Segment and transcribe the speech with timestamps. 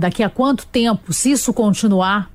[0.00, 2.30] daqui a quanto tempo, se isso continuar,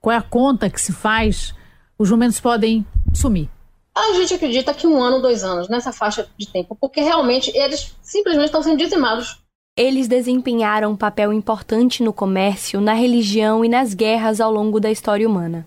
[0.00, 1.54] qual é a conta que se faz,
[1.98, 3.50] os jumentos podem sumir?
[3.94, 7.94] A gente acredita que um ano, dois anos, nessa faixa de tempo, porque realmente eles
[8.00, 9.42] simplesmente estão sendo dizimados.
[9.76, 14.90] Eles desempenharam um papel importante no comércio, na religião e nas guerras ao longo da
[14.90, 15.66] história humana.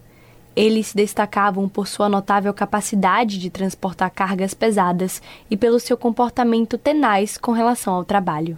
[0.55, 6.77] Eles se destacavam por sua notável capacidade de transportar cargas pesadas e pelo seu comportamento
[6.77, 8.57] tenaz com relação ao trabalho.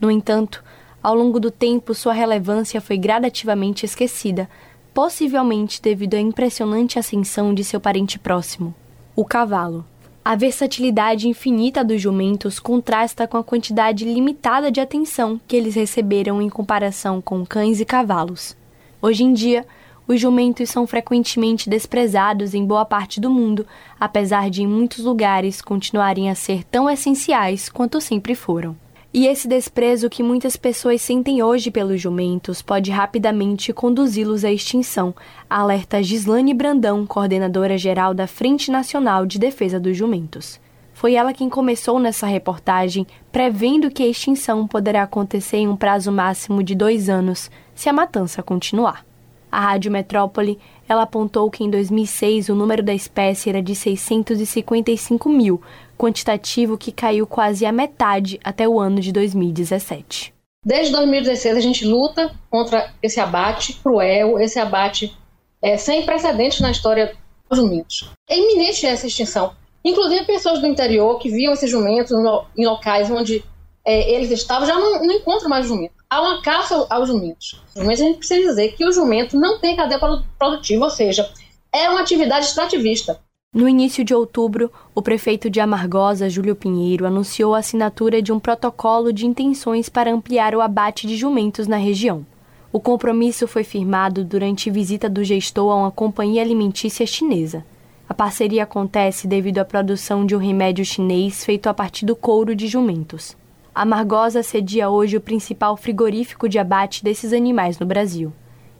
[0.00, 0.62] No entanto,
[1.02, 4.48] ao longo do tempo, sua relevância foi gradativamente esquecida,
[4.94, 8.74] possivelmente devido à impressionante ascensão de seu parente próximo,
[9.16, 9.84] o cavalo.
[10.24, 16.40] A versatilidade infinita dos jumentos contrasta com a quantidade limitada de atenção que eles receberam
[16.40, 18.56] em comparação com cães e cavalos.
[19.00, 19.66] Hoje em dia,
[20.06, 23.66] os jumentos são frequentemente desprezados em boa parte do mundo,
[23.98, 28.76] apesar de em muitos lugares continuarem a ser tão essenciais quanto sempre foram.
[29.14, 35.14] E esse desprezo que muitas pessoas sentem hoje pelos jumentos pode rapidamente conduzi-los à extinção,
[35.50, 40.58] alerta Gislane Brandão, coordenadora geral da Frente Nacional de Defesa dos Jumentos.
[40.94, 46.10] Foi ela quem começou nessa reportagem, prevendo que a extinção poderá acontecer em um prazo
[46.10, 49.04] máximo de dois anos, se a matança continuar.
[49.52, 50.58] A Rádio Metrópole
[50.88, 55.60] ela apontou que em 2006 o número da espécie era de 655 mil,
[55.98, 60.32] quantitativo que caiu quase a metade até o ano de 2017.
[60.64, 65.14] Desde 2016 a gente luta contra esse abate cruel, esse abate
[65.60, 67.14] é, sem precedentes na história
[67.50, 68.08] dos jumentos.
[68.30, 69.52] É iminente essa extinção.
[69.84, 72.12] Inclusive pessoas do interior que viam esses jumentos
[72.56, 73.44] em locais onde
[73.84, 76.01] é, eles estavam já não, não encontram mais jumento.
[76.12, 77.58] Há uma caça aos jumentos.
[77.74, 79.98] Mas a gente precisa dizer que o jumento não tem cadeia
[80.38, 81.26] produtiva, ou seja,
[81.72, 83.18] é uma atividade extrativista.
[83.54, 88.38] No início de outubro, o prefeito de Amargosa, Júlio Pinheiro, anunciou a assinatura de um
[88.38, 92.26] protocolo de intenções para ampliar o abate de jumentos na região.
[92.70, 97.64] O compromisso foi firmado durante visita do gestor a uma companhia alimentícia chinesa.
[98.06, 102.54] A parceria acontece devido à produção de um remédio chinês feito a partir do couro
[102.54, 103.34] de jumentos.
[103.74, 108.30] Amargosa cedia hoje o principal frigorífico de abate desses animais no Brasil.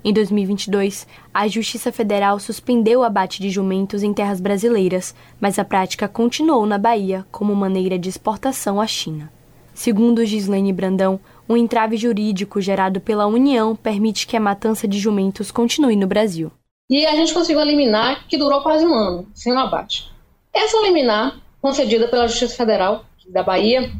[0.05, 5.65] Em 2022, a Justiça Federal suspendeu o abate de jumentos em terras brasileiras, mas a
[5.65, 9.33] prática continuou na Bahia como maneira de exportação à China.
[9.73, 15.51] Segundo Gislaine Brandão, um entrave jurídico gerado pela União permite que a matança de jumentos
[15.51, 16.53] continue no Brasil.
[16.91, 20.13] E a gente conseguiu eliminar que durou quase um ano, sem o abate.
[20.53, 23.91] Essa liminar, concedida pela Justiça Federal da Bahia,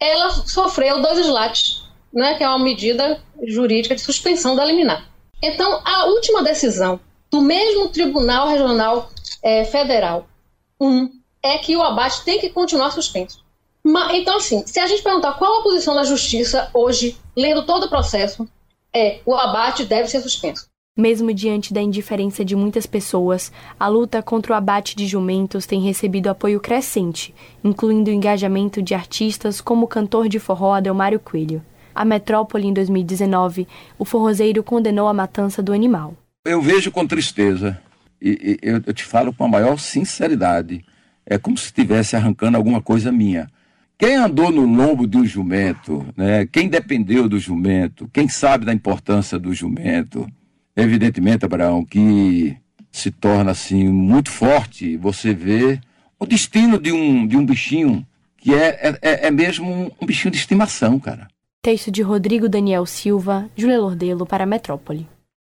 [0.00, 5.08] ela sofreu dois slates, né, que é uma medida jurídica de suspensão da liminar.
[5.42, 6.98] Então, a última decisão
[7.30, 9.10] do mesmo Tribunal Regional
[9.42, 10.26] é, Federal
[10.80, 11.10] um,
[11.42, 13.44] é que o abate tem que continuar suspenso.
[13.82, 17.84] Mas, então, assim, se a gente perguntar qual a posição da Justiça hoje, lendo todo
[17.84, 18.48] o processo,
[18.94, 20.69] é o abate deve ser suspenso.
[21.00, 25.80] Mesmo diante da indiferença de muitas pessoas, a luta contra o abate de jumentos tem
[25.80, 27.34] recebido apoio crescente,
[27.64, 31.62] incluindo o engajamento de artistas como o cantor de forró Adelmário Coelho
[31.94, 33.66] a metrópole em 2019,
[33.98, 36.16] o forrozeiro condenou a matança do animal.
[36.44, 37.78] Eu vejo com tristeza,
[38.20, 40.84] e, e eu, te falo com a maior sinceridade,
[41.26, 43.48] é como se estivesse arrancando alguma coisa minha.
[43.98, 46.46] Quem andou no lombo de um jumento, né?
[46.46, 50.26] quem dependeu do jumento, quem sabe da importância do jumento,
[50.80, 52.56] evidentemente, Abraão, que
[52.90, 55.80] se torna assim muito forte você vê
[56.18, 60.38] o destino de um, de um bichinho que é, é, é mesmo um bichinho de
[60.38, 61.28] estimação, cara.
[61.62, 65.06] Texto de Rodrigo Daniel Silva, Júlia Lordelo para a Metrópole.